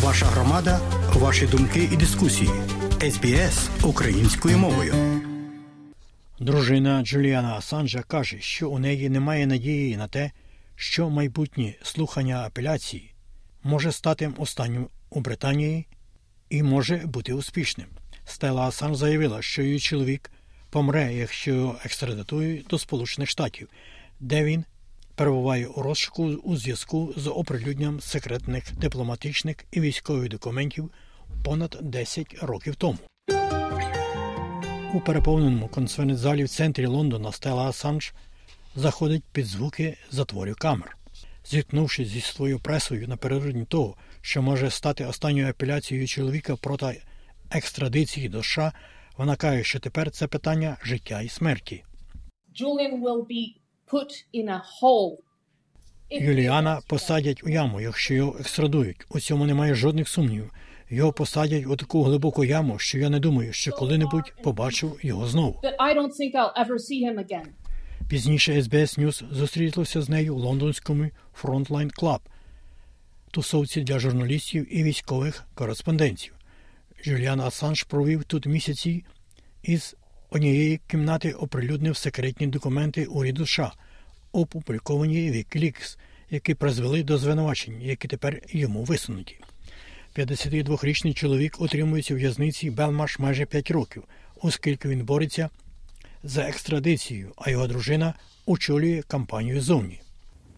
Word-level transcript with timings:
Ваша 0.00 0.26
громада, 0.26 0.80
ваші 1.14 1.46
думки 1.46 1.88
і 1.92 1.96
дискусії. 1.96 2.50
СБС 3.10 3.70
українською 3.82 4.58
мовою. 4.58 4.94
Дружина 6.40 7.02
Джуліана 7.02 7.54
Асанжа 7.54 8.02
каже, 8.02 8.40
що 8.40 8.70
у 8.70 8.78
неї 8.78 9.08
немає 9.08 9.46
надії 9.46 9.96
на 9.96 10.08
те, 10.08 10.30
що 10.76 11.10
майбутнє 11.10 11.74
слухання 11.82 12.42
апеляції 12.46 13.14
може 13.62 13.92
стати 13.92 14.32
останнім 14.38 14.88
у 15.10 15.20
Британії 15.20 15.86
і 16.50 16.62
може 16.62 16.96
бути 16.96 17.34
успішним. 17.34 17.88
Стела 18.24 18.62
Асан 18.62 18.96
заявила, 18.96 19.42
що 19.42 19.62
її 19.62 19.80
чоловік 19.80 20.30
помре, 20.70 21.14
якщо 21.14 21.76
екстрадитують 21.84 22.66
до 22.66 22.78
Сполучених 22.78 23.28
Штатів, 23.28 23.68
де 24.20 24.44
він 24.44 24.64
перебуває 25.22 25.66
у 25.66 25.82
розшуку 25.82 26.24
у 26.24 26.56
зв'язку 26.56 27.14
з 27.16 27.30
оприлюдненням 27.30 28.00
секретних 28.00 28.78
дипломатичних 28.78 29.56
і 29.72 29.80
військових 29.80 30.28
документів 30.28 30.90
понад 31.44 31.78
10 31.82 32.34
років 32.42 32.76
тому. 32.76 32.98
У 34.94 35.00
переповненому 35.00 35.68
конференц-залі 35.68 36.44
в 36.44 36.48
центрі 36.48 36.86
Лондона 36.86 37.32
Стела 37.32 37.62
Асанж 37.62 38.12
заходить 38.76 39.22
під 39.32 39.46
звуки 39.46 39.96
затворів 40.10 40.56
камер. 40.56 40.96
Зіткнувшись 41.46 42.08
зі 42.08 42.20
своєю 42.20 42.58
пресою 42.58 43.08
напередодні 43.08 43.64
того, 43.64 43.96
що 44.20 44.42
може 44.42 44.70
стати 44.70 45.04
останньою 45.04 45.48
апеляцією 45.48 46.06
чоловіка 46.06 46.56
проти 46.56 47.02
екстрадиції 47.50 48.28
до 48.28 48.42
США, 48.42 48.72
вона 49.16 49.36
каже, 49.36 49.64
що 49.64 49.80
тепер 49.80 50.10
це 50.10 50.26
питання 50.26 50.76
життя 50.84 51.20
і 51.20 51.28
смерті. 51.28 51.84
Julian 52.60 53.02
will 53.02 53.26
be 53.26 53.61
Юліана 56.10 56.80
посадять 56.86 57.44
у 57.44 57.48
яму, 57.48 57.80
якщо 57.80 58.14
його 58.14 58.36
екстрадують. 58.40 58.96
У 59.08 59.20
цьому 59.20 59.46
немає 59.46 59.74
жодних 59.74 60.08
сумнівів. 60.08 60.52
Його 60.90 61.12
посадять 61.12 61.66
у 61.66 61.76
таку 61.76 62.02
глибоку 62.02 62.44
яму, 62.44 62.78
що 62.78 62.98
я 62.98 63.08
не 63.08 63.20
думаю, 63.20 63.52
що 63.52 63.72
коли-небудь 63.72 64.32
побачу 64.42 64.96
його 65.02 65.26
знову. 65.26 65.60
Пізніше 68.08 68.60
SBS 68.60 68.98
News 68.98 69.34
зустрілося 69.34 70.02
з 70.02 70.08
нею 70.08 70.34
в 70.34 70.38
лондонському 70.38 71.10
Frontline 71.42 72.00
Club, 72.00 72.20
тусовці 73.30 73.80
для 73.80 73.98
журналістів 73.98 74.76
і 74.78 74.82
військових 74.82 75.44
кореспондентів. 75.54 76.34
Жюліан 77.04 77.40
Асанж 77.40 77.82
провів 77.82 78.24
тут 78.24 78.46
місяці 78.46 79.04
із 79.62 79.96
однієї 80.32 80.80
кімнати 80.86 81.32
оприлюднив 81.32 81.96
секретні 81.96 82.46
документи 82.46 83.04
уряду 83.06 83.46
США, 83.46 83.72
опубліковані 84.32 85.32
Wikileaks, 85.32 85.98
які 86.30 86.54
призвели 86.54 87.02
до 87.02 87.18
звинувачень, 87.18 87.82
які 87.82 88.08
тепер 88.08 88.40
йому 88.48 88.84
висунуті. 88.84 89.38
52-річний 90.16 91.14
чоловік 91.14 91.60
утримується 91.60 92.14
в 92.14 92.16
в'язниці 92.16 92.70
Белмаш 92.70 93.18
майже 93.18 93.46
5 93.46 93.70
років, 93.70 94.02
оскільки 94.42 94.88
він 94.88 95.04
бореться 95.04 95.50
за 96.22 96.42
екстрадицією, 96.42 97.32
а 97.36 97.50
його 97.50 97.66
дружина 97.66 98.14
очолює 98.46 99.02
кампанію 99.02 99.60
зовні. 99.60 100.00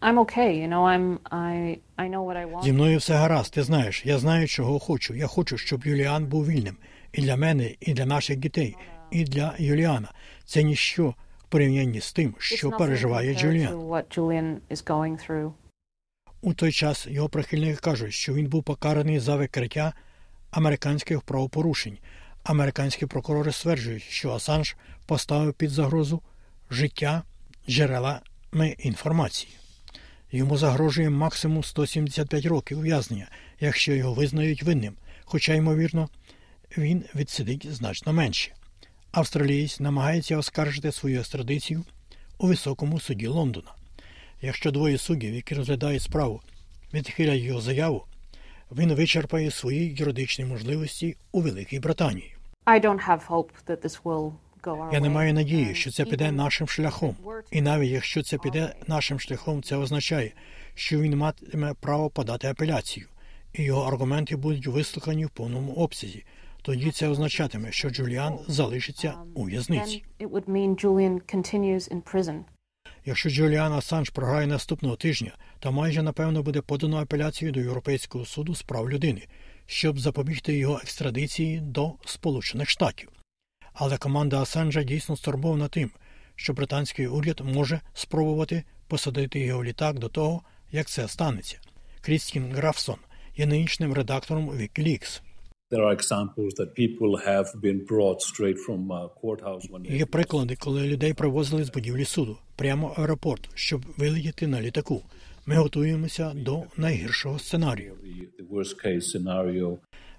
I'm 0.00 0.18
okay, 0.18 0.50
you 0.62 0.68
know, 0.68 0.82
I'm 0.94 1.18
I 1.30 1.78
I 1.96 2.10
know 2.10 2.24
what 2.28 2.36
I 2.36 2.52
want. 2.52 2.64
Зі 2.64 2.72
мною 2.72 2.98
все 2.98 3.14
гаразд, 3.14 3.52
ти 3.52 3.62
знаєш, 3.62 4.06
я 4.06 4.18
знаю, 4.18 4.48
чого 4.48 4.78
хочу. 4.78 5.14
Я 5.14 5.26
хочу, 5.26 5.58
щоб 5.58 5.86
Юліан 5.86 6.26
був 6.26 6.46
вільним. 6.46 6.76
І 7.12 7.22
для 7.22 7.36
мене, 7.36 7.70
і 7.80 7.92
для 7.92 8.06
наших 8.06 8.36
дітей, 8.36 8.76
і 9.14 9.24
для 9.24 9.54
Юліана. 9.58 10.12
Це 10.44 10.62
ніщо 10.62 11.14
в 11.38 11.44
порівнянні 11.48 12.00
з 12.00 12.12
тим, 12.12 12.34
що 12.38 12.70
переживає 12.70 13.34
Джуліан. 13.34 14.04
У 16.40 16.54
той 16.54 16.72
час 16.72 17.06
його 17.06 17.28
прихильники 17.28 17.76
кажуть, 17.76 18.12
що 18.12 18.34
він 18.34 18.46
був 18.46 18.64
покараний 18.64 19.18
за 19.18 19.36
викриття 19.36 19.92
американських 20.50 21.20
правопорушень. 21.20 21.98
Американські 22.44 23.06
прокурори 23.06 23.52
стверджують, 23.52 24.02
що 24.02 24.32
Асанж 24.32 24.76
поставив 25.06 25.54
під 25.54 25.70
загрозу 25.70 26.22
життя 26.70 27.22
джерелами 27.68 28.76
інформації. 28.78 29.52
Йому 30.32 30.56
загрожує 30.56 31.10
максимум 31.10 31.64
175 31.64 32.46
років 32.46 32.78
ув'язнення, 32.78 33.28
якщо 33.60 33.92
його 33.92 34.14
визнають 34.14 34.62
винним, 34.62 34.94
хоча, 35.24 35.54
ймовірно, 35.54 36.08
він 36.78 37.04
відсидить 37.14 37.66
значно 37.70 38.12
менше. 38.12 38.52
Австралієць 39.14 39.80
намагається 39.80 40.36
оскаржити 40.36 40.92
свою 40.92 41.20
екстрадицію 41.20 41.84
у 42.38 42.46
високому 42.46 43.00
суді 43.00 43.26
Лондона. 43.26 43.70
Якщо 44.42 44.70
двоє 44.70 44.98
суддів, 44.98 45.34
які 45.34 45.54
розглядають 45.54 46.02
справу, 46.02 46.40
відхилять 46.94 47.40
його 47.40 47.60
заяву, 47.60 48.04
він 48.72 48.94
вичерпає 48.94 49.50
свої 49.50 49.94
юридичні 49.94 50.44
можливості 50.44 51.16
у 51.32 51.40
Великій 51.40 51.80
Британії. 51.80 52.36
I 52.66 52.84
don't 52.84 53.08
have 53.08 53.26
hope 53.28 53.50
that 53.66 53.84
this 53.84 54.02
will 54.02 54.32
Я 54.92 55.00
не 55.00 55.08
маю 55.08 55.34
надії, 55.34 55.74
що 55.74 55.90
це 55.90 56.04
піде 56.04 56.32
нашим 56.32 56.68
шляхом. 56.68 57.16
І 57.50 57.62
навіть 57.62 57.90
якщо 57.90 58.22
це 58.22 58.38
піде 58.38 58.74
нашим 58.86 59.20
шляхом, 59.20 59.62
це 59.62 59.76
означає, 59.76 60.32
що 60.74 61.00
він 61.00 61.16
матиме 61.16 61.74
право 61.80 62.10
подати 62.10 62.48
апеляцію, 62.48 63.06
і 63.52 63.62
його 63.62 63.82
аргументи 63.82 64.36
будуть 64.36 64.66
вислухані 64.66 65.26
в 65.26 65.30
повному 65.30 65.72
обсязі. 65.72 66.24
Тоді 66.64 66.90
це 66.90 67.08
означатиме, 67.08 67.72
що 67.72 67.90
Джуліан 67.90 68.38
залишиться 68.48 69.14
у 69.34 69.44
в'язниці. 69.44 70.04
Якщо 73.04 73.30
Джуліан 73.30 73.72
Асанж 73.72 74.10
програє 74.10 74.46
наступного 74.46 74.96
тижня, 74.96 75.32
то 75.58 75.72
майже 75.72 76.02
напевно 76.02 76.42
буде 76.42 76.60
подано 76.60 76.96
апеляцію 76.96 77.52
до 77.52 77.60
Європейського 77.60 78.24
суду 78.24 78.54
з 78.54 78.62
прав 78.62 78.90
людини, 78.90 79.26
щоб 79.66 80.00
запобігти 80.00 80.58
його 80.58 80.80
екстрадиції 80.82 81.60
до 81.60 81.92
Сполучених 82.04 82.70
Штатів. 82.70 83.08
Але 83.72 83.98
команда 83.98 84.42
Асанжа 84.42 84.82
дійсно 84.82 85.16
стурбована 85.16 85.68
тим, 85.68 85.90
що 86.36 86.52
британський 86.52 87.06
уряд 87.06 87.40
може 87.44 87.80
спробувати 87.94 88.64
посадити 88.88 89.40
його 89.40 89.64
літак 89.64 89.98
до 89.98 90.08
того, 90.08 90.42
як 90.72 90.86
це 90.86 91.08
станеться. 91.08 91.58
Крістін 92.00 92.52
Графсон 92.52 92.98
є 93.36 93.46
нинішнім 93.46 93.92
редактором 93.92 94.50
Wikileaks. 94.50 95.20
There 95.74 95.84
are 95.88 95.96
examples 96.00 96.52
that 96.60 96.76
people 96.76 97.16
have 97.30 97.48
been 97.60 97.84
brought 97.84 98.22
straight 98.22 98.58
from 98.66 98.80
uh, 98.92 99.08
courthouse 99.22 99.70
when 99.70 99.92
Є 99.96 100.06
приклади, 100.06 100.56
коли 100.56 100.88
людей 100.88 101.14
привозили 101.14 101.64
з 101.64 101.70
будівлі 101.70 102.04
суду 102.04 102.38
прямо 102.56 102.88
в 102.88 103.00
аеропорт, 103.00 103.48
щоб 103.54 103.84
вилетіти 103.96 104.46
на 104.46 104.60
літаку. 104.60 105.02
Ми 105.46 105.56
готуємося 105.56 106.32
до 106.34 106.62
найгіршого 106.76 107.38
сценарію. 107.38 107.94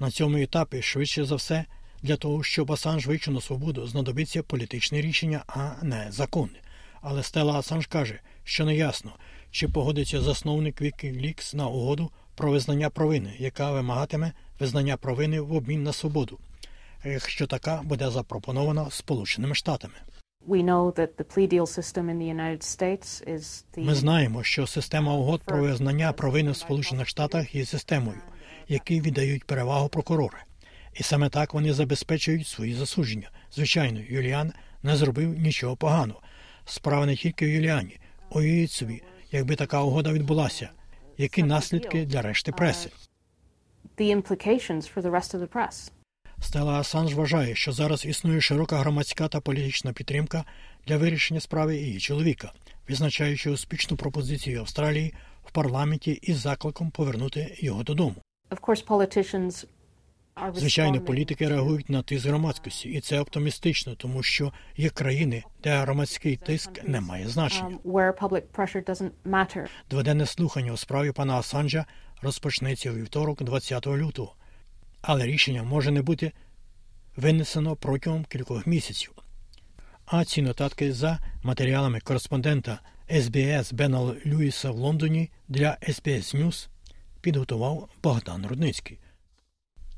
На 0.00 0.10
цьому 0.10 0.36
етапі, 0.36 0.82
швидше 0.82 1.24
за 1.24 1.34
все, 1.34 1.64
для 2.02 2.16
того, 2.16 2.42
щоб 2.42 2.72
Асанж 2.72 3.06
вийшов 3.06 3.34
на 3.34 3.40
свободу, 3.40 3.86
знадобиться 3.86 4.42
політичне 4.42 5.00
рішення, 5.00 5.44
а 5.46 5.84
не 5.84 6.06
законне. 6.10 6.60
Але 7.00 7.22
Стела 7.22 7.52
Асанж 7.58 7.86
каже, 7.86 8.20
що 8.44 8.64
не 8.64 8.76
ясно, 8.76 9.12
чи 9.50 9.68
погодиться 9.68 10.20
засновник 10.20 10.82
Wikileaks 10.82 11.56
на 11.56 11.66
угоду 11.66 12.10
про 12.36 12.50
визнання 12.50 12.90
провини, 12.90 13.32
яка 13.38 13.72
вимагатиме 13.72 14.32
визнання 14.60 14.96
провини 14.96 15.40
в 15.40 15.52
обмін 15.52 15.82
на 15.82 15.92
свободу, 15.92 16.38
якщо 17.04 17.46
така 17.46 17.82
буде 17.84 18.10
запропонована 18.10 18.90
Сполученими 18.90 19.54
Штатами. 19.54 19.94
Ми 23.76 23.94
знаємо, 23.94 24.42
що 24.42 24.66
система 24.66 25.14
угод 25.14 25.42
про 25.42 25.60
визнання 25.62 26.12
провини 26.12 26.50
в 26.50 26.56
Сполучених 26.56 27.08
Штатах 27.08 27.54
є 27.54 27.66
системою, 27.66 28.18
якій 28.68 29.00
віддають 29.00 29.44
перевагу 29.44 29.88
прокурори. 29.88 30.38
І 30.94 31.02
саме 31.02 31.28
так 31.28 31.54
вони 31.54 31.72
забезпечують 31.72 32.46
свої 32.46 32.74
засудження. 32.74 33.30
Звичайно, 33.52 34.00
Юліан 34.08 34.52
не 34.82 34.96
зробив 34.96 35.38
нічого 35.38 35.76
поганого. 35.76 36.20
Справа 36.64 37.06
не 37.06 37.16
тільки 37.16 37.46
в 37.46 37.48
Юліані. 37.48 37.98
Уявіть 38.30 38.70
собі, 38.70 39.02
якби 39.32 39.56
така 39.56 39.82
угода 39.82 40.12
відбулася, 40.12 40.70
які 41.18 41.42
наслідки 41.42 42.06
для 42.06 42.22
решти 42.22 42.52
преси. 42.52 42.90
Стела 46.40 46.72
Асанж 46.80 47.14
вважає, 47.14 47.54
що 47.54 47.72
зараз 47.72 48.04
існує 48.04 48.40
широка 48.40 48.76
громадська 48.76 49.28
та 49.28 49.40
політична 49.40 49.92
підтримка 49.92 50.44
для 50.86 50.96
вирішення 50.96 51.40
справи 51.40 51.76
її 51.76 51.98
чоловіка, 51.98 52.52
визначаючи 52.88 53.50
успішну 53.50 53.96
пропозицію 53.96 54.60
Австралії 54.60 55.14
в 55.44 55.50
парламенті 55.50 56.12
із 56.12 56.36
закликом 56.36 56.90
повернути 56.90 57.56
його 57.58 57.82
додому. 57.82 58.14
Of 58.50 58.60
course, 58.60 58.86
politicians 58.86 59.66
Звичайно, 60.54 61.00
політики 61.00 61.48
реагують 61.48 61.90
на 61.90 62.02
тиск 62.02 62.26
громадськості, 62.26 62.88
і 62.88 63.00
це 63.00 63.20
оптимістично, 63.20 63.94
тому 63.94 64.22
що 64.22 64.52
є 64.76 64.90
країни, 64.90 65.42
де 65.62 65.76
громадський 65.76 66.36
тиск 66.36 66.84
не 66.84 67.00
має 67.00 67.28
значення. 67.28 67.78
um, 67.84 69.10
matter. 69.24 69.66
Дводенне 69.90 70.26
слухання 70.26 70.72
у 70.72 70.76
справі 70.76 71.12
пана 71.12 71.34
Асанжа 71.34 71.86
розпочнеться 72.22 72.90
у 72.90 72.94
вівторок, 72.94 73.42
20 73.42 73.86
лютого, 73.86 74.34
але 75.02 75.26
рішення 75.26 75.62
може 75.62 75.90
не 75.90 76.02
бути 76.02 76.32
винесено 77.16 77.76
протягом 77.76 78.24
кількох 78.24 78.66
місяців. 78.66 79.12
А 80.06 80.24
ці 80.24 80.42
нотатки 80.42 80.92
за 80.92 81.18
матеріалами 81.42 82.00
кореспондента 82.00 82.80
СБС 83.20 83.72
Бена 83.72 84.14
Льюіса 84.26 84.70
в 84.70 84.76
Лондоні 84.76 85.30
для 85.48 85.78
SBS 85.82 86.36
News 86.36 86.68
підготував 87.20 87.88
Богдан 88.02 88.46
Рудницький. 88.46 88.98